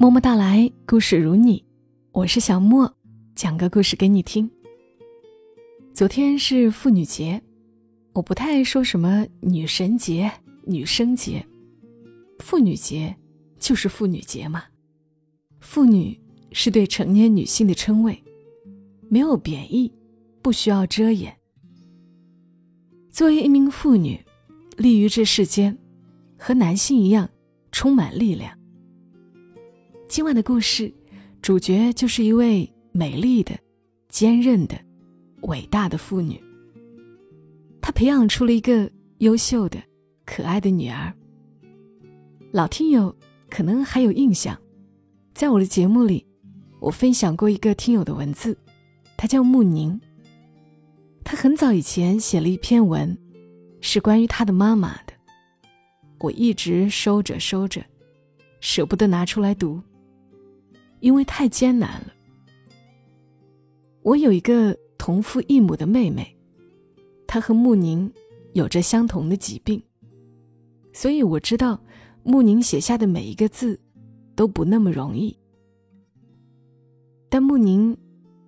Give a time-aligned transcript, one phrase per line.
[0.00, 1.64] 默默到来，故事如你，
[2.12, 2.94] 我是小莫，
[3.34, 4.48] 讲个故事给你听。
[5.92, 7.42] 昨天是妇女节，
[8.12, 10.30] 我不太爱说什么女神节、
[10.64, 11.44] 女生节，
[12.38, 13.16] 妇女节
[13.58, 14.62] 就是妇女节嘛。
[15.58, 16.16] 妇女
[16.52, 18.22] 是对成年女性的称谓，
[19.08, 19.92] 没有贬义，
[20.40, 21.36] 不需要遮掩。
[23.10, 24.24] 作为一名妇女，
[24.76, 25.76] 立于这世间，
[26.38, 27.28] 和男性一样，
[27.72, 28.56] 充满力量。
[30.08, 30.90] 今晚的故事，
[31.42, 33.54] 主角就是一位美丽的、
[34.08, 34.74] 坚韧的、
[35.42, 36.42] 伟大的妇女。
[37.82, 39.78] 她培养出了一个优秀的、
[40.24, 41.12] 可爱的女儿。
[42.52, 43.14] 老听友
[43.50, 44.58] 可能还有印象，
[45.34, 46.26] 在我的节目里，
[46.80, 48.56] 我分享过一个听友的文字，
[49.14, 50.00] 他叫穆宁。
[51.22, 53.16] 他很早以前写了一篇文，
[53.82, 55.12] 是关于他的妈妈的，
[56.20, 57.84] 我一直收着收着，
[58.58, 59.78] 舍不得拿出来读。
[61.00, 62.12] 因为太艰难了。
[64.02, 66.36] 我有一个同父异母的妹妹，
[67.26, 68.10] 她和穆宁
[68.54, 69.82] 有着相同的疾病，
[70.92, 71.78] 所以我知道
[72.22, 73.78] 穆宁写下的每一个字
[74.34, 75.36] 都不那么容易。
[77.28, 77.96] 但穆宁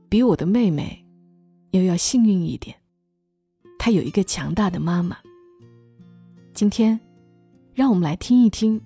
[0.08, 1.05] 比我的妹妹
[1.72, 2.75] 又要幸运一点，
[3.78, 5.19] 她有一个强大的妈妈。
[6.55, 6.98] 今天，
[7.75, 8.80] 让我们来听一听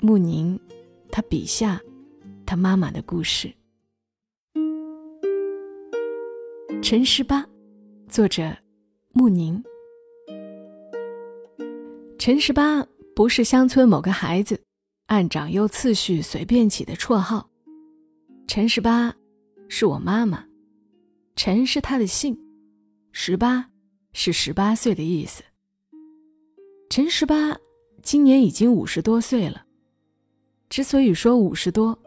[0.00, 0.58] 穆宁
[1.10, 1.80] 他笔下。
[2.52, 3.50] 他妈妈的故事。
[6.82, 7.48] 陈十八，
[8.10, 8.54] 作者
[9.14, 9.64] 穆宁。
[12.18, 12.86] 陈十八
[13.16, 14.60] 不是乡村某个孩子
[15.06, 17.48] 按长幼次序随便起的绰号。
[18.46, 19.16] 陈十八
[19.70, 20.44] 是我妈妈，
[21.34, 22.38] 陈是他的姓，
[23.12, 23.70] 十八
[24.12, 25.42] 是十八岁的意思。
[26.90, 27.56] 陈十八
[28.02, 29.64] 今年已经五十多岁了。
[30.68, 31.98] 之所以说五十多，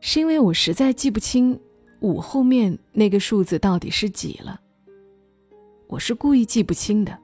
[0.00, 1.58] 是因为我实在记不清
[2.00, 4.60] 五后面那个数字到底是几了。
[5.88, 7.18] 我是故意记不清的，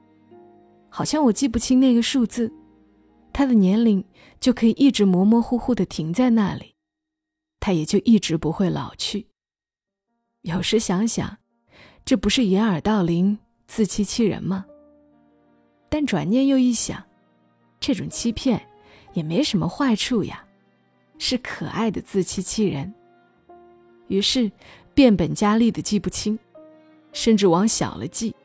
[0.89, 2.51] 好像我记不清那个数字，
[3.31, 4.03] 他的年龄
[4.39, 6.75] 就可以一直模模糊糊的停在那里，
[7.59, 9.27] 他也就一直不会老去。
[10.41, 11.37] 有时想想，
[12.03, 13.37] 这不是掩耳盗铃、
[13.67, 14.65] 自欺欺人吗？
[15.87, 17.01] 但转念又一想，
[17.79, 18.67] 这种欺骗
[19.13, 20.45] 也没什么坏处呀。
[21.17, 22.93] 是可爱的自欺欺人。
[24.07, 24.51] 于是，
[24.93, 26.37] 变本加厉的记不清，
[27.11, 28.35] 甚至往小了记。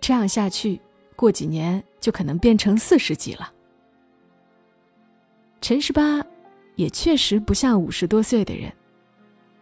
[0.00, 0.80] 这样下去，
[1.16, 3.52] 过几年就可能变成四十几了。
[5.60, 6.24] 陈十八，
[6.76, 8.72] 也确实不像五十多岁的人，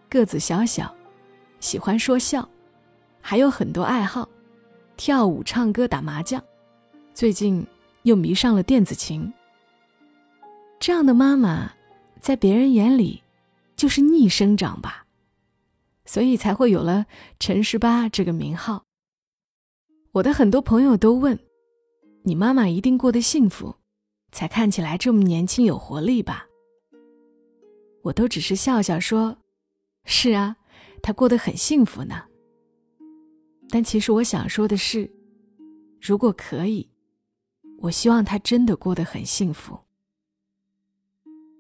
[0.09, 0.95] 个子小小，
[1.59, 2.49] 喜欢说笑，
[3.21, 4.29] 还有很多爱好，
[4.97, 6.43] 跳舞、唱歌、打麻将，
[7.15, 7.67] 最近
[8.03, 9.33] 又迷上了电子琴。
[10.79, 11.73] 这样的妈妈。
[12.21, 13.23] 在别人眼里，
[13.77, 15.07] 就是逆生长吧，
[16.05, 17.07] 所以才会有了
[17.39, 18.85] 陈十八这个名号。
[20.13, 21.39] 我的很多朋友都问
[22.25, 23.77] ：“你妈妈一定过得幸福，
[24.33, 26.47] 才看起来这么年轻有活力吧？”
[28.03, 29.37] 我都只是笑笑说
[30.05, 30.57] ：“是啊，
[31.03, 32.25] 她过得很幸福呢。”
[33.71, 35.11] 但其实我想说的是，
[36.01, 36.89] 如果可以，
[37.81, 39.79] 我希望她真的过得很幸福。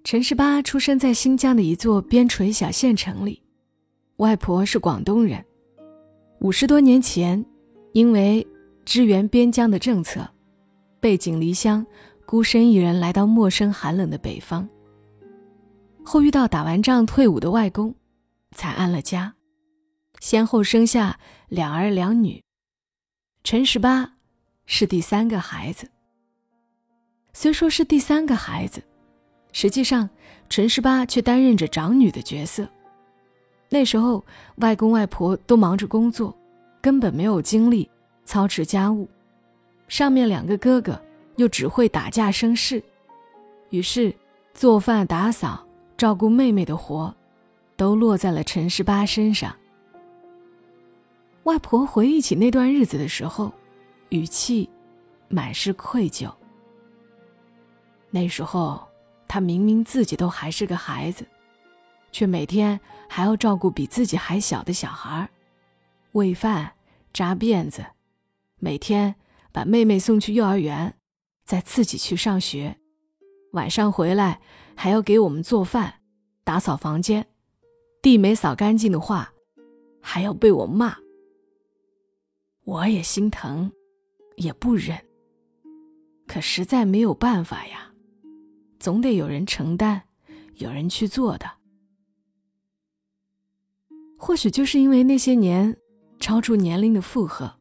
[0.04, 3.42] 陈十八出生在新疆的一座边陲小县城里，
[4.16, 5.44] 外婆是广东人。
[6.40, 7.44] 五十多年前，
[7.92, 8.46] 因为
[8.86, 10.26] 支援边疆的政策，
[10.98, 11.84] 背井离乡，
[12.24, 14.66] 孤身一人来到陌生寒冷的北方。
[16.02, 17.94] 后遇到打完仗退伍的外公，
[18.52, 19.34] 才安了家，
[20.20, 22.42] 先后生下两儿两女。
[23.44, 24.14] 陈十八
[24.64, 25.86] 是第三个孩子。
[27.34, 28.82] 虽说是第三个孩子。
[29.60, 30.08] 实际上，
[30.48, 32.68] 陈十八却担任着长女的角色。
[33.68, 34.24] 那时候，
[34.58, 36.32] 外公外婆都忙着工作，
[36.80, 37.90] 根本没有精力
[38.24, 39.08] 操持家务。
[39.88, 41.02] 上面两个哥哥
[41.34, 42.80] 又只会打架生事，
[43.70, 44.14] 于是
[44.54, 45.66] 做饭、打扫、
[45.96, 47.12] 照顾妹妹的活，
[47.76, 49.52] 都落在了陈十八身上。
[51.42, 53.52] 外婆回忆起那段日子的时候，
[54.10, 54.70] 语气
[55.26, 56.32] 满是愧疚。
[58.12, 58.87] 那时候。
[59.28, 61.26] 他明明自己都还是个孩子，
[62.10, 65.28] 却每天还要照顾比自己还小的小孩
[66.12, 66.72] 喂饭、
[67.12, 67.84] 扎辫子，
[68.58, 69.14] 每天
[69.52, 70.96] 把妹妹送去幼儿园，
[71.44, 72.78] 再自己去上学。
[73.52, 74.40] 晚上回来
[74.74, 76.00] 还要给我们做饭、
[76.44, 77.26] 打扫房间，
[78.02, 79.32] 地没扫干净的话，
[80.00, 80.96] 还要被我骂。
[82.64, 83.70] 我也心疼，
[84.36, 84.98] 也不忍，
[86.26, 87.92] 可实在没有办法呀。
[88.78, 90.02] 总得有人承担，
[90.56, 91.50] 有人去做的。
[94.16, 95.76] 或许就是因为那些年
[96.18, 97.58] 超出年龄的负荷，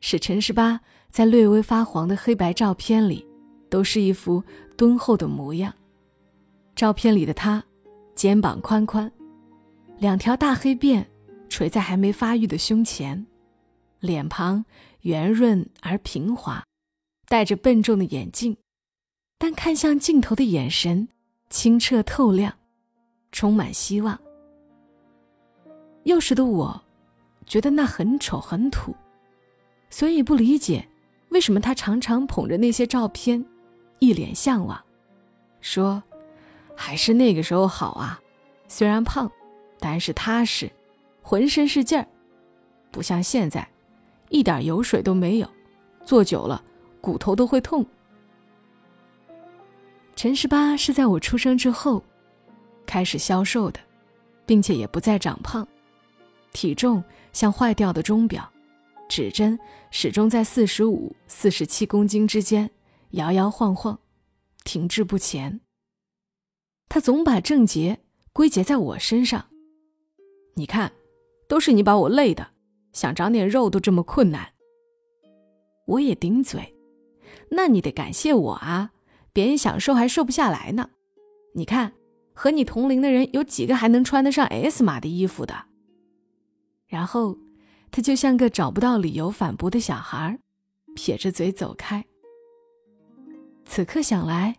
[0.00, 0.80] 使陈十八
[1.10, 3.26] 在略微发黄的黑白照片里，
[3.68, 4.42] 都是一副
[4.76, 5.74] 敦厚的模样。
[6.74, 7.62] 照片里的他，
[8.14, 9.12] 肩膀宽宽，
[9.98, 11.04] 两条大黑辫
[11.48, 13.26] 垂在还没发育的胸前，
[13.98, 14.64] 脸庞
[15.02, 16.64] 圆润而平滑，
[17.28, 18.56] 戴着笨重的眼镜，
[19.42, 21.08] 但看向镜头的眼神
[21.48, 22.52] 清澈透亮，
[23.32, 24.20] 充满希望。
[26.02, 26.82] 幼时的我，
[27.46, 28.94] 觉得那很丑很土，
[29.88, 30.86] 所以不理解
[31.30, 33.42] 为什么他常常捧着那些照片，
[33.98, 34.78] 一脸向往，
[35.62, 36.02] 说
[36.76, 38.20] ：“还是那个时候好啊，
[38.68, 39.32] 虽然胖，
[39.78, 40.70] 但是踏实，
[41.22, 42.06] 浑身是劲儿，
[42.90, 43.66] 不像现在，
[44.28, 45.48] 一点油水都没有，
[46.04, 46.62] 坐久了
[47.00, 47.86] 骨头都会痛。”
[50.22, 52.04] 陈十八是在我出生之后
[52.84, 53.80] 开始消瘦的，
[54.44, 55.66] 并且也不再长胖。
[56.52, 57.02] 体重
[57.32, 58.46] 像坏掉的钟表，
[59.08, 59.58] 指针
[59.90, 62.70] 始终在四十五、四十七公斤之间
[63.12, 63.98] 摇摇晃晃，
[64.62, 65.58] 停滞不前。
[66.90, 67.98] 他总把症结
[68.34, 69.46] 归结在我身上。
[70.54, 70.92] 你看，
[71.48, 72.46] 都是你把我累的，
[72.92, 74.52] 想长点肉都这么困难。
[75.86, 76.76] 我也顶嘴，
[77.50, 78.92] 那你得感谢我啊！
[79.32, 80.90] 别人想瘦还瘦不下来呢。
[81.54, 81.92] 你看，
[82.32, 85.64] 和你同龄的人有几个还能穿得上 S 码的衣服的？
[86.86, 87.36] 然后，
[87.90, 90.38] 他就像个找不到理由反驳的小孩，
[90.94, 92.04] 撇着嘴走开。
[93.64, 94.56] 此刻想来，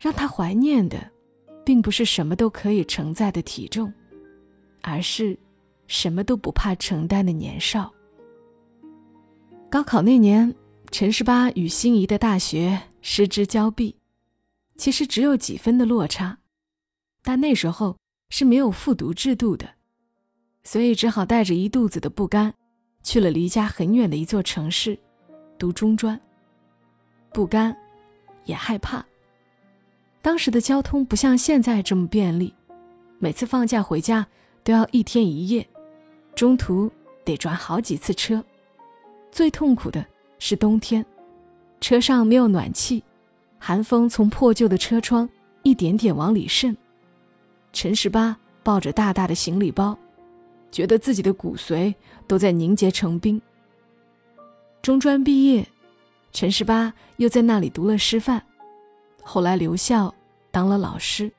[0.00, 1.10] 让他怀念的，
[1.64, 3.92] 并不是什么都可以承载的体重，
[4.82, 5.38] 而是
[5.86, 7.92] 什么都不怕承担的年少。
[9.70, 10.52] 高考那年，
[10.90, 13.96] 陈十八与心仪的大学失之交臂，
[14.76, 16.38] 其实只有几分的落差，
[17.22, 17.96] 但那时候
[18.30, 19.68] 是没有复读制度的。
[20.64, 22.52] 所以只好带着一肚子的不甘，
[23.02, 24.98] 去了离家很远的一座城市，
[25.58, 26.20] 读中专。
[27.32, 27.74] 不甘，
[28.44, 29.04] 也害怕。
[30.20, 32.54] 当时的交通不像现在这么便利，
[33.18, 34.26] 每次放假回家
[34.62, 35.66] 都要一天一夜，
[36.34, 36.90] 中途
[37.24, 38.44] 得转好几次车。
[39.30, 40.04] 最痛苦的
[40.38, 41.04] 是冬天，
[41.80, 43.02] 车上没有暖气，
[43.58, 45.28] 寒风从破旧的车窗
[45.62, 46.76] 一点点往里渗。
[47.72, 49.98] 陈十八抱着大大的行李包。
[50.70, 51.94] 觉得自己的骨髓
[52.26, 53.40] 都在凝结成冰。
[54.82, 55.66] 中专毕业，
[56.30, 58.42] 陈十八又在那里读了师范，
[59.22, 60.14] 后来留校
[60.50, 61.32] 当了老师。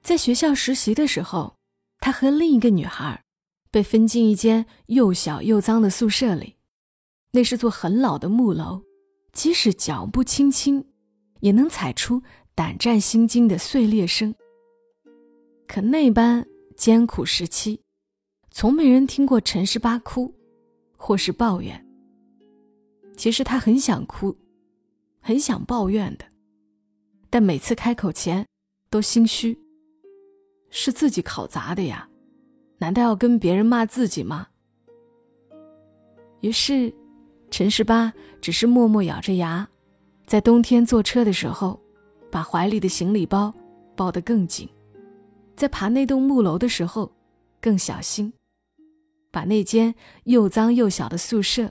[0.00, 1.56] 在学校实习的时候，
[1.98, 3.20] 他和另一个女孩
[3.72, 6.54] 被分进一间又小又脏的宿舍里，
[7.34, 8.80] 那是座很老的木楼，
[9.32, 10.86] 即使脚步轻轻，
[11.40, 12.22] 也能踩出
[12.54, 14.34] 胆战心惊的碎裂声。
[15.68, 16.46] 可那般。
[16.76, 17.80] 艰苦时期，
[18.50, 20.34] 从没人听过陈十八哭，
[20.96, 21.86] 或是抱怨。
[23.16, 24.36] 其实他很想哭，
[25.20, 26.24] 很想抱怨的，
[27.30, 28.44] 但每次开口前
[28.90, 29.56] 都心虚。
[30.68, 32.08] 是自己考砸的呀，
[32.78, 34.48] 难道要跟别人骂自己吗？
[36.40, 36.92] 于是，
[37.56, 39.64] 陈十八只是默默咬着牙，
[40.26, 41.80] 在冬天坐车的时候，
[42.28, 43.54] 把怀里的行李包
[43.94, 44.68] 抱得更紧。
[45.54, 47.12] 在爬那栋木楼的时候，
[47.60, 48.32] 更小心，
[49.30, 49.94] 把那间
[50.24, 51.70] 又脏又小的宿舍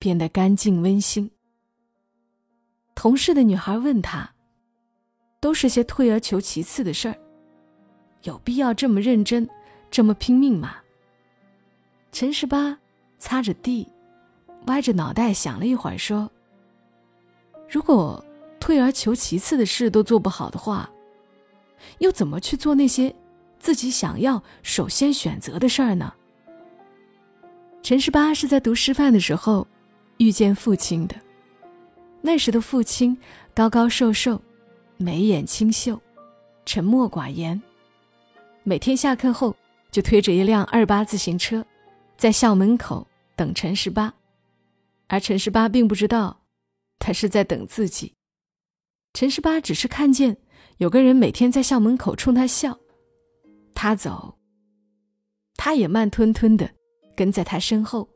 [0.00, 1.30] 变得干净温馨。
[2.96, 4.28] 同事的女孩问他
[5.40, 7.16] ：“都是些退而求其次的事儿，
[8.24, 9.48] 有必要这么认真，
[9.92, 10.78] 这么拼命吗？”
[12.10, 12.76] 陈十八
[13.20, 13.86] 擦着地，
[14.66, 16.30] 歪着脑袋想了一会儿，说
[17.68, 18.24] ：“如果
[18.58, 20.90] 退而求其次的事都做不好的话，
[21.98, 23.14] 又怎么去做那些？”
[23.60, 26.14] 自己想要首先选择的事儿呢？
[27.82, 29.68] 陈十八是在读师范的时候
[30.16, 31.14] 遇见父亲的。
[32.22, 33.14] 那时的父亲
[33.52, 34.40] 高高瘦瘦，
[34.96, 36.00] 眉眼清秀，
[36.64, 37.60] 沉默寡言。
[38.62, 39.54] 每天下课后
[39.90, 41.62] 就推着一辆二八自行车，
[42.16, 44.10] 在校门口等陈十八，
[45.10, 46.44] 而陈十八并不知道，
[47.00, 48.14] 他是在等自己。
[49.12, 50.36] 陈十八只是看见
[50.76, 52.78] 有个人每天在校门口冲他笑。
[53.74, 54.38] 他走，
[55.56, 56.70] 他也慢吞吞的
[57.16, 58.08] 跟在他身后。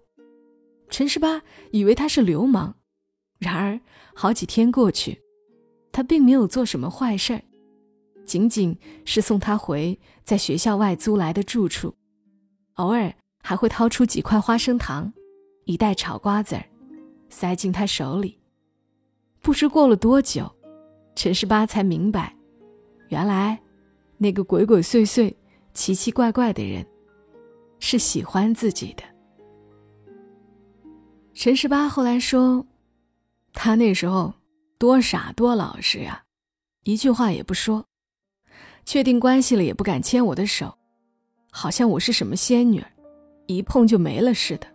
[0.88, 2.76] 陈十八以为他是流氓，
[3.40, 3.80] 然而
[4.14, 5.20] 好几天过去，
[5.90, 7.42] 他并没有做什么坏事儿，
[8.24, 11.96] 仅仅是送他回在学校外租来的住处，
[12.74, 15.12] 偶尔还会掏出几块花生糖，
[15.64, 16.64] 一袋炒瓜子儿，
[17.34, 18.38] 塞进他手里。
[19.42, 20.48] 不知过了多久，
[21.16, 22.32] 陈十八才明白，
[23.08, 23.60] 原来
[24.18, 25.34] 那个鬼鬼祟祟、
[25.74, 26.86] 奇奇怪怪的人
[27.80, 29.02] 是喜欢自己的。
[31.34, 32.64] 陈十八后来说，
[33.52, 34.32] 他那时候
[34.78, 36.22] 多傻多老实呀，
[36.84, 37.84] 一句话也不说，
[38.84, 40.72] 确定关系了也不敢牵我的手，
[41.50, 42.82] 好像我是什么仙女，
[43.48, 44.68] 一碰就没了似的。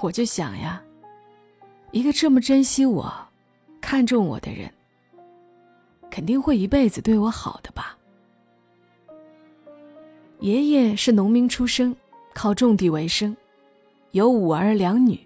[0.00, 0.82] 我就想呀，
[1.92, 3.14] 一个这么珍惜我、
[3.80, 4.68] 看重我的人。
[6.10, 7.96] 肯定会一辈子对我好的吧。
[10.40, 11.94] 爷爷是农民出身，
[12.34, 13.34] 靠种地为生，
[14.10, 15.18] 有五儿两女，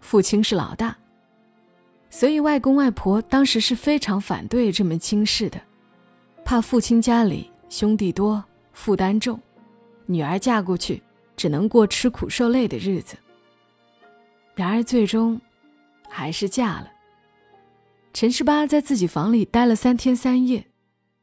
[0.00, 0.96] 父亲是老大，
[2.08, 5.60] 所以外公外婆当时是非常反对这门亲事的，
[6.44, 8.42] 怕父亲家里兄弟多，
[8.72, 9.38] 负担重，
[10.06, 11.02] 女儿嫁过去
[11.36, 13.16] 只能过吃苦受累的日子。
[14.54, 15.38] 然而最终，
[16.16, 16.92] 还是嫁了。
[18.12, 20.64] 陈十八在自己房里待了三天三夜，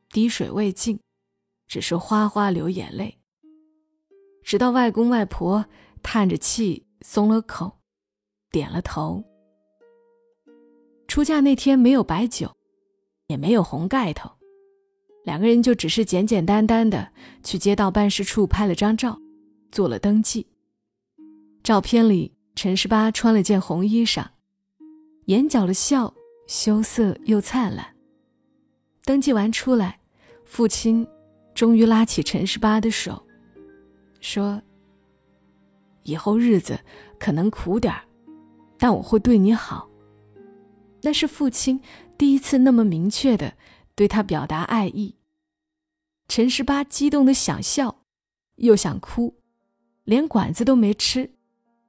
[0.09, 0.99] 滴水未进，
[1.65, 3.17] 只是哗哗流眼泪。
[4.43, 5.65] 直到外公外婆
[6.03, 7.79] 叹着气松了口，
[8.51, 9.23] 点了头。
[11.07, 12.53] 出嫁那天没有白酒，
[13.27, 14.29] 也没有红盖头，
[15.23, 19.17] 两个人就只是简简单单的去街道办事处拍了张照，
[19.71, 20.47] 做了登记。
[21.63, 24.27] 照片里，陈十八穿了件红衣裳，
[25.25, 26.13] 眼角的笑。
[26.47, 27.95] 羞涩又灿烂。
[29.05, 30.01] 登记完出来，
[30.43, 31.07] 父亲
[31.55, 33.25] 终于拉起陈十八的手，
[34.19, 34.61] 说
[36.03, 36.77] ：“以后日子
[37.17, 38.03] 可能苦点儿，
[38.77, 39.89] 但我会对你好。”
[41.03, 41.79] 那是父亲
[42.17, 43.53] 第一次那么明确的
[43.95, 45.15] 对他表达爱意。
[46.27, 48.03] 陈十八激动的想笑，
[48.57, 49.37] 又想哭，
[50.03, 51.31] 连馆子都没吃，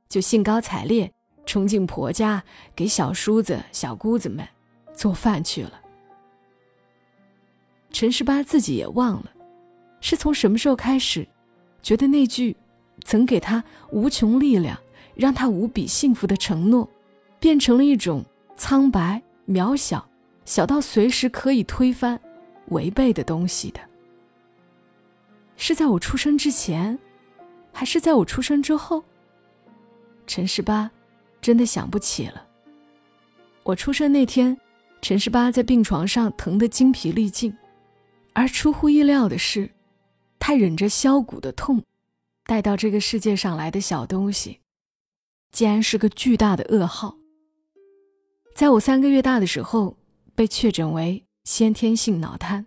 [0.09, 1.13] 就兴高采烈。
[1.45, 2.43] 冲进婆家，
[2.75, 4.47] 给小叔子、小姑子们
[4.95, 5.81] 做饭去了。
[7.91, 9.31] 陈十八自己也忘了，
[10.01, 11.27] 是从什么时候开始，
[11.83, 12.57] 觉得那句
[13.05, 14.79] 曾给他无穷力量、
[15.15, 16.89] 让他无比幸福的承诺，
[17.39, 18.25] 变成了一种
[18.57, 20.09] 苍白、渺小、
[20.45, 22.19] 小到随时可以推翻、
[22.69, 23.81] 违背的东西的。
[25.57, 26.99] 是在我出生之前，
[27.73, 29.05] 还是在我出生之后？
[30.27, 30.91] 陈十八。
[31.43, 32.47] 真的想不起了。
[33.65, 34.57] 我出生那天，
[35.03, 37.55] 陈十八在病床上疼得精疲力尽，
[38.33, 39.69] 而出乎意料的是，
[40.39, 41.83] 他忍着削骨的痛，
[42.47, 44.61] 带到这个世界上来的小东西，
[45.51, 47.17] 竟然是个巨大的噩耗。
[48.55, 49.97] 在我三个月大的时候，
[50.35, 52.65] 被确诊为先天性脑瘫，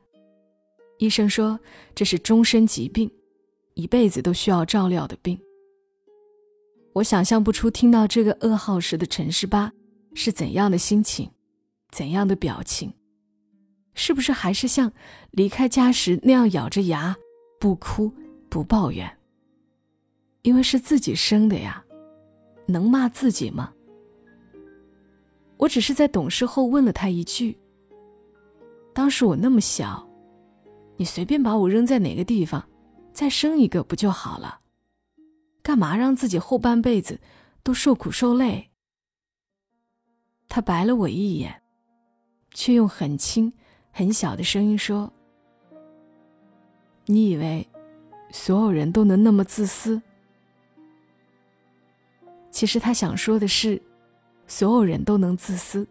[0.98, 1.60] 医生说
[1.94, 3.10] 这是终身疾病，
[3.74, 5.39] 一辈子都需要照料的病。
[6.96, 9.70] 我想象不出听到这个噩耗时的陈十八
[10.14, 11.30] 是怎样的心情，
[11.92, 12.94] 怎样的表情，
[13.94, 14.94] 是不是还是像
[15.32, 17.14] 离开家时那样咬着牙，
[17.60, 18.14] 不哭
[18.48, 19.18] 不抱怨？
[20.44, 21.84] 因为是自己生的呀，
[22.66, 23.74] 能骂自己吗？
[25.58, 27.58] 我只是在懂事后问了他一句
[28.96, 30.08] ：“当时我那么小，
[30.96, 32.66] 你随便把我扔在哪个地方，
[33.12, 34.60] 再生一个不就好了？”
[35.65, 37.19] 干嘛让自己后半辈子
[37.63, 38.69] 都受苦受累？
[40.48, 41.60] 他白了我一眼，
[42.51, 43.51] 却用很轻、
[43.89, 45.12] 很小的声音说
[47.07, 47.67] ：“你以为
[48.29, 50.00] 所有人都能那么自私？
[52.51, 53.81] 其实他想说的是，
[54.45, 55.88] 所有人都能自私，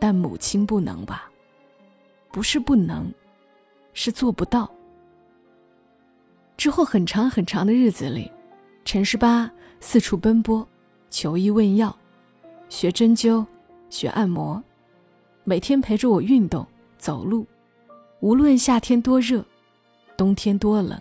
[0.00, 1.30] 但母亲不能吧？
[2.32, 3.14] 不是不能，
[3.92, 4.68] 是做不到。”
[6.58, 8.28] 之后很长很长的日子里。
[8.84, 9.50] 陈十八
[9.80, 10.66] 四处奔波，
[11.08, 11.96] 求医问药，
[12.68, 13.44] 学针灸，
[13.88, 14.62] 学按摩，
[15.42, 16.66] 每天陪着我运动
[16.98, 17.46] 走路，
[18.20, 19.42] 无论夏天多热，
[20.18, 21.00] 冬天多冷。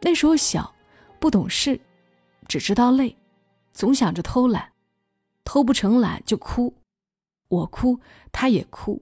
[0.00, 0.74] 那时候小，
[1.20, 1.80] 不懂事，
[2.48, 3.16] 只知道累，
[3.72, 4.72] 总想着偷懒，
[5.44, 6.74] 偷不成懒就哭，
[7.46, 8.00] 我哭
[8.32, 9.00] 他也哭，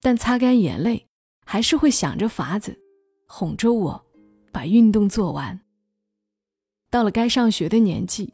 [0.00, 1.06] 但擦干眼泪，
[1.44, 2.80] 还是会想着法子，
[3.26, 4.06] 哄着我，
[4.50, 5.60] 把运动做完。
[6.94, 8.32] 到了该上学的年纪，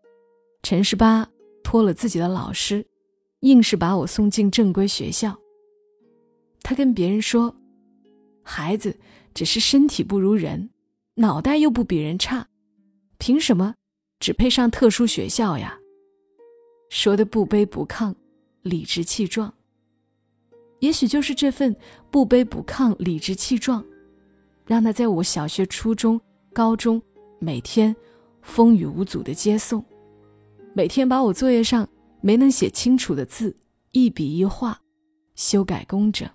[0.63, 1.27] 陈十八
[1.65, 2.87] 托了自己的老师，
[3.41, 5.35] 硬是把我送进正规学校。
[6.61, 7.57] 他跟别人说
[8.45, 8.95] ：“孩子
[9.33, 10.69] 只是身体不如人，
[11.15, 12.47] 脑袋又不比人差，
[13.17, 13.75] 凭什么
[14.19, 15.79] 只配上特殊学校呀？”
[16.91, 18.15] 说的不卑不亢，
[18.61, 19.51] 理直气壮。
[20.81, 21.75] 也许就是这份
[22.11, 23.83] 不卑不亢、理直气壮，
[24.67, 26.21] 让他在我小学、初中、
[26.53, 27.01] 高中
[27.39, 27.97] 每天。
[28.43, 29.85] 风雨无阻的接送，
[30.75, 31.89] 每天把我作业上
[32.21, 33.57] 没能写清楚的字
[33.93, 34.81] 一笔一画
[35.35, 36.29] 修改工整。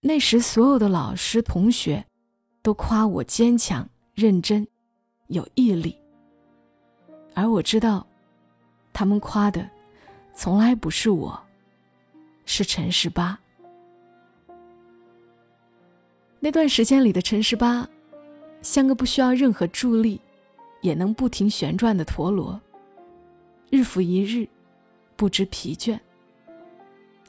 [0.00, 2.04] 那时所有的老师同学
[2.60, 4.66] 都夸我坚强、认真、
[5.28, 5.96] 有毅力，
[7.34, 8.06] 而我知道，
[8.92, 9.68] 他们夸的
[10.34, 11.40] 从来不是我，
[12.44, 13.38] 是陈十八。
[16.40, 17.88] 那段时间里的陈十八，
[18.60, 20.20] 像个不需要任何助力，
[20.82, 22.60] 也能不停旋转的陀螺，
[23.70, 24.46] 日复一日，
[25.16, 25.98] 不知疲倦。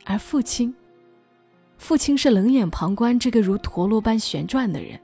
[0.04, 0.76] 而父亲，
[1.78, 5.00] 父亲是冷眼旁观这个如陀螺般旋转的人。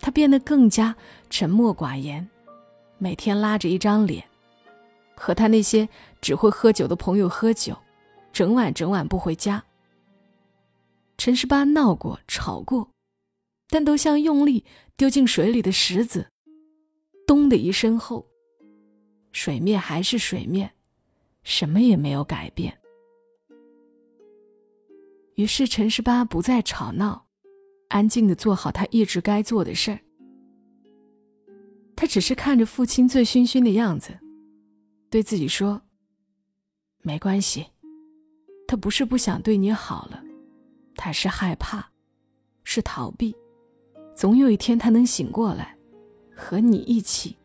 [0.00, 0.96] 他变得更加
[1.30, 2.28] 沉默寡言，
[2.98, 4.24] 每天拉着一张脸，
[5.14, 5.88] 和他那些
[6.20, 7.76] 只会喝酒的朋友喝酒，
[8.32, 9.62] 整晚整晚不回家。
[11.18, 12.88] 陈十八闹过、吵过，
[13.68, 14.64] 但都像用力
[14.96, 16.31] 丢进水里的石子，
[17.26, 18.26] 咚的一声后，
[19.32, 20.70] 水面还是水面，
[21.42, 22.76] 什么也没有改变。
[25.36, 27.26] 于是陈十八不再吵闹，
[27.88, 29.98] 安静的做好他一直该做的事儿。
[31.96, 34.18] 他只是看着父亲醉醺醺的样子，
[35.08, 35.80] 对自己说
[37.02, 37.66] ：“没关系，
[38.66, 40.22] 他不是不想对你好了。”
[40.94, 41.90] 他是害怕，
[42.64, 43.34] 是逃避，
[44.14, 45.76] 总有一天他能醒过来，
[46.42, 47.36] 和你一起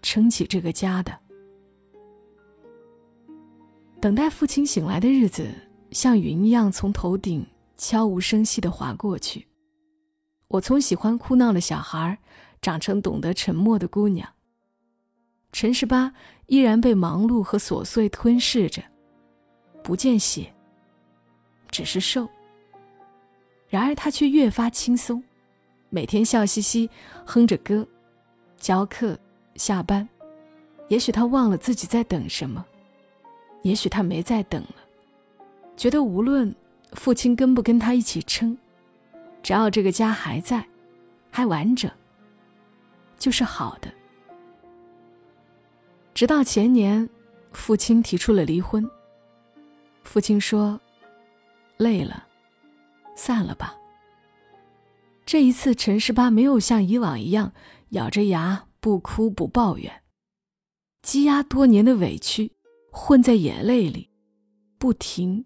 [0.00, 1.16] 撑起这个家的。
[4.00, 5.46] 等待父亲醒来的日子，
[5.90, 9.46] 像云一样从头顶悄无声息的划过去。
[10.48, 12.18] 我从喜欢哭闹的小孩，
[12.62, 14.26] 长成懂得沉默的姑娘。
[15.52, 16.14] 陈十八
[16.46, 18.82] 依然被忙碌和琐碎吞噬着，
[19.84, 20.52] 不见血，
[21.70, 22.26] 只是瘦。
[23.68, 25.22] 然而他却越发轻松，
[25.90, 26.88] 每天笑嘻嘻，
[27.26, 27.86] 哼着歌，
[28.60, 29.18] 教课，
[29.56, 30.08] 下班。
[30.88, 32.64] 也许他忘了自己在等什么，
[33.62, 34.74] 也许他没再等了，
[35.76, 36.54] 觉得无论
[36.92, 38.56] 父亲跟不跟他一起撑，
[39.42, 40.66] 只要这个家还在，
[41.30, 41.90] 还完整，
[43.18, 43.90] 就是好的。
[46.12, 47.08] 直到前年，
[47.52, 48.88] 父亲提出了离婚。
[50.02, 50.78] 父亲说
[51.78, 52.26] ：“累了。”
[53.14, 53.76] 散了吧。
[55.24, 57.52] 这一次，陈十八没有像以往一样
[57.90, 60.02] 咬着牙不哭不抱怨，
[61.02, 62.52] 积压多年的委屈
[62.90, 64.10] 混在眼泪里，
[64.78, 65.44] 不停、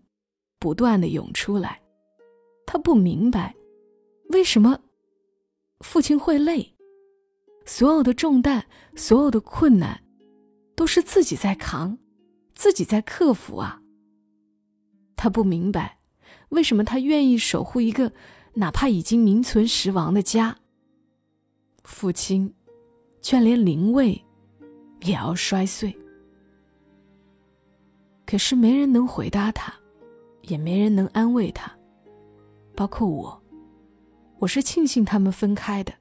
[0.58, 1.80] 不断的涌出来。
[2.66, 3.54] 他不明白，
[4.30, 4.78] 为什么
[5.80, 6.74] 父亲会累，
[7.64, 10.02] 所有的重担、所有的困难，
[10.74, 11.98] 都是自己在扛，
[12.54, 13.80] 自己在克服啊。
[15.16, 16.00] 他不明白。
[16.50, 18.12] 为什么他愿意守护一个
[18.54, 20.58] 哪怕已经名存实亡的家？
[21.84, 22.52] 父亲，
[23.20, 24.20] 却连灵位
[25.02, 25.94] 也要摔碎。
[28.26, 29.72] 可是没人能回答他，
[30.42, 31.70] 也没人能安慰他，
[32.74, 33.42] 包括我。
[34.38, 35.92] 我是庆幸他们分开的。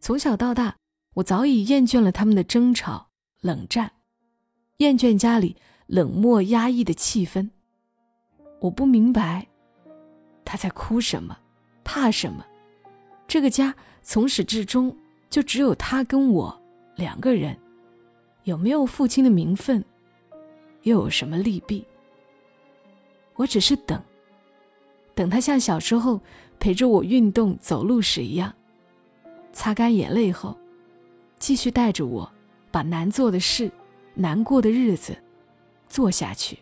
[0.00, 0.76] 从小到大，
[1.14, 3.08] 我早已厌倦了他们的争吵、
[3.40, 3.90] 冷战，
[4.78, 7.48] 厌倦家里冷漠压抑的气氛。
[8.60, 9.46] 我不明白，
[10.44, 11.38] 他在哭什么，
[11.84, 12.44] 怕什么？
[13.28, 14.96] 这个家从始至终
[15.28, 16.60] 就只有他跟我
[16.96, 17.56] 两个人，
[18.44, 19.84] 有没有父亲的名分，
[20.82, 21.84] 又有什么利弊？
[23.34, 24.02] 我只是等，
[25.14, 26.18] 等他像小时候
[26.58, 28.52] 陪着我运动走路时一样，
[29.52, 30.56] 擦干眼泪后，
[31.38, 32.28] 继续带着我
[32.70, 33.70] 把难做的事、
[34.14, 35.14] 难过的日子
[35.86, 36.58] 做下去，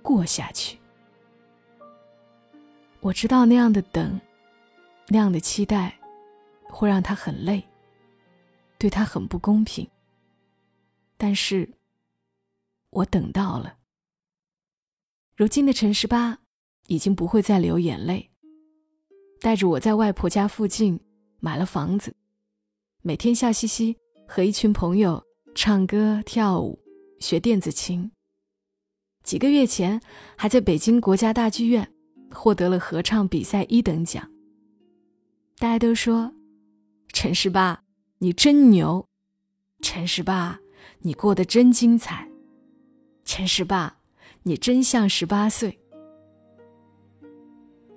[0.00, 0.78] 过下去。
[3.00, 4.18] 我知道那样的等，
[5.08, 5.98] 那样的期待，
[6.74, 7.62] 会让他很累，
[8.78, 9.88] 对他很不公平。
[11.16, 11.72] 但是，
[12.90, 13.78] 我等到了。
[15.36, 16.38] 如今的陈十八
[16.88, 18.30] 已经不会再流眼泪，
[19.40, 21.00] 带着我在外婆家附近
[21.40, 22.14] 买了房子，
[23.02, 25.22] 每天笑嘻嘻和一群朋友
[25.54, 26.78] 唱歌跳舞，
[27.20, 28.10] 学电子琴。
[29.22, 30.00] 几个月前
[30.36, 31.90] 还在北京国家大剧院。
[32.36, 34.28] 获得了合唱比赛一等奖。
[35.56, 36.34] 大家都说
[37.14, 37.84] ：“陈十八，
[38.18, 39.06] 你真牛！
[39.80, 40.58] 陈十八，
[40.98, 42.28] 你过得真精彩！
[43.24, 43.98] 陈十八，
[44.42, 45.78] 你真像十八岁。”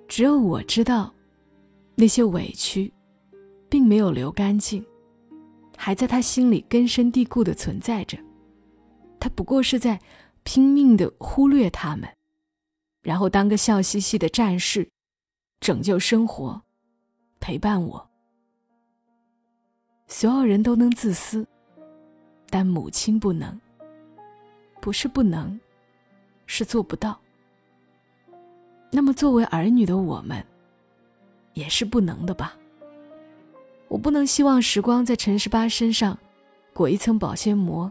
[0.06, 1.12] 只有我知道，
[1.96, 2.92] 那些委屈，
[3.68, 4.86] 并没有流干净，
[5.76, 8.16] 还在他心里根深蒂固的存在着。
[9.18, 10.00] 他不过是在
[10.44, 12.08] 拼命的忽略他们。
[13.02, 14.88] 然后当个笑嘻嘻的战士，
[15.58, 16.62] 拯救生活，
[17.40, 18.07] 陪伴我。
[20.08, 21.46] 所有人都能自私，
[22.48, 23.58] 但母亲不能。
[24.80, 25.58] 不是不能，
[26.46, 27.18] 是做不到。
[28.90, 30.42] 那么作为儿女的我们，
[31.52, 32.56] 也是不能的吧？
[33.88, 36.18] 我不能希望时光在陈十八身上
[36.72, 37.90] 裹一层保鲜膜，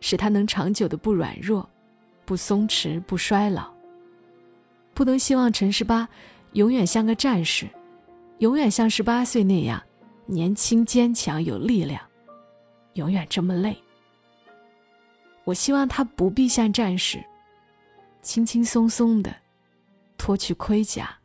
[0.00, 1.68] 使他能长久的不软弱、
[2.24, 3.72] 不松弛、不衰老。
[4.94, 6.08] 不能希望陈十八
[6.52, 7.66] 永远像个战士，
[8.38, 9.82] 永远像十八岁那样
[10.30, 12.00] 年轻、坚强、有力量，
[12.92, 13.76] 永远这么累。
[15.42, 17.20] 我希望他不必像战士，
[18.22, 19.34] 轻轻松松的
[20.16, 21.18] 脱去盔甲，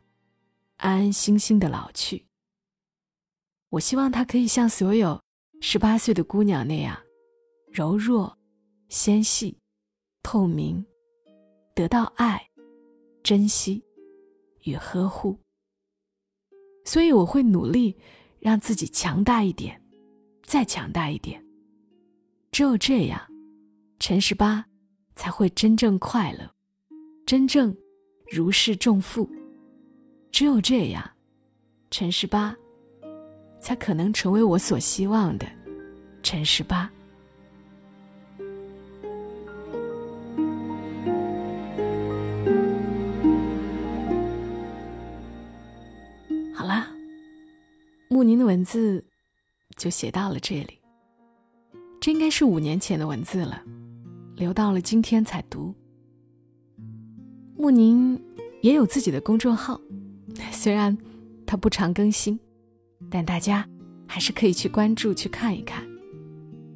[0.78, 2.26] 安安心心的老去。
[3.68, 5.22] 我希望他可以像所有
[5.60, 7.00] 十八岁的姑娘那样，
[7.70, 8.36] 柔弱、
[8.88, 9.56] 纤细、
[10.24, 10.84] 透明，
[11.76, 12.44] 得到爱、
[13.22, 13.84] 珍惜
[14.64, 15.38] 与呵护。
[16.84, 17.96] 所以我会努力
[18.46, 19.82] 让自己强大一点，
[20.44, 21.44] 再强大一点。
[22.52, 23.20] 只有这样。
[23.98, 24.64] 陈十八
[25.16, 26.48] 才会真正快乐，
[27.26, 27.76] 真正
[28.30, 29.28] 如释重负。
[30.30, 31.10] 只有这样，
[31.90, 32.54] 陈十八
[33.58, 35.46] 才可能成为我所希望的
[36.22, 36.88] 陈十八。
[48.56, 49.04] 文字
[49.76, 50.78] 就写到了这里。
[52.00, 53.62] 这应该是五年前的文字了。
[54.34, 55.74] 留到了今天才读。
[57.54, 58.18] 穆宁
[58.62, 59.78] 也有自己的公众号，
[60.50, 60.96] 虽然
[61.46, 62.38] 他不常更新，
[63.10, 63.68] 但大家
[64.06, 65.86] 还是可以去关注去看一看。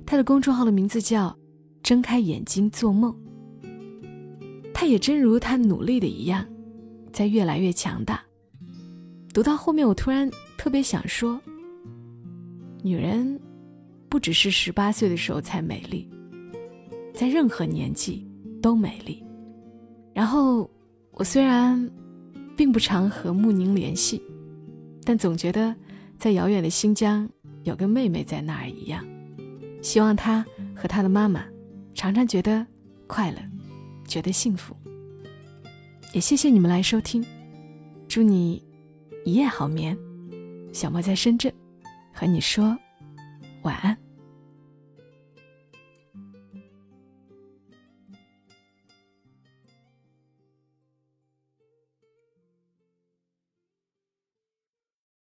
[0.07, 1.35] 他的公众号的名字叫
[1.83, 3.15] “睁开眼睛做梦”。
[4.75, 6.47] 他也真如他努力的一样，
[7.11, 8.23] 在越来越强大。
[9.33, 11.41] 读到后面，我突然特别想说：
[12.83, 13.39] 女人
[14.09, 16.09] 不只是十八岁的时候才美丽。
[17.15, 18.27] 在任何年纪
[18.63, 19.23] 都美丽。
[20.15, 20.69] 然后，
[21.13, 21.91] 我虽然
[22.57, 24.23] 并不常和穆宁联系，
[25.05, 25.75] 但总觉得
[26.19, 27.29] 在遥远的新疆
[27.63, 29.05] 有个妹妹在那儿一样。
[29.83, 31.45] 希望她和她的妈妈
[31.95, 32.67] 常常觉得
[33.07, 33.39] 快乐，
[34.07, 34.75] 觉得幸福。
[36.13, 37.25] 也谢谢你们来收听，
[38.09, 38.63] 祝你
[39.25, 39.97] 一夜好眠。
[40.73, 41.53] 小莫在深圳，
[42.21, 42.77] 和你说
[43.63, 43.97] 晚安。